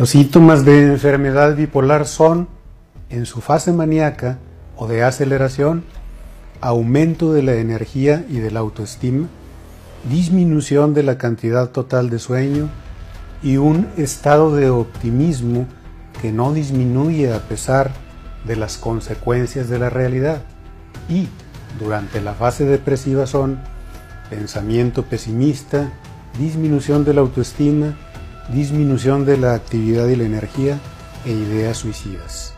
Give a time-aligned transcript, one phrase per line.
[0.00, 2.48] Los síntomas de enfermedad bipolar son,
[3.10, 4.38] en su fase maníaca
[4.74, 5.84] o de aceleración,
[6.62, 9.28] aumento de la energía y de la autoestima,
[10.08, 12.70] disminución de la cantidad total de sueño
[13.42, 15.66] y un estado de optimismo
[16.22, 17.90] que no disminuye a pesar
[18.46, 20.40] de las consecuencias de la realidad.
[21.10, 21.28] Y
[21.78, 23.58] durante la fase depresiva son
[24.30, 25.92] pensamiento pesimista,
[26.38, 27.98] disminución de la autoestima,
[28.52, 30.78] disminución de la actividad y la energía
[31.24, 32.54] e ideas suicidas.